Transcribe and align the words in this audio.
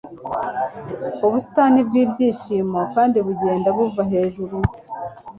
ubusitani 1.25 1.79
bwibyishimo 1.87 2.79
kandi 2.93 3.17
bugenda 3.25 3.67
buva 3.77 4.01
hejuru 4.11 4.57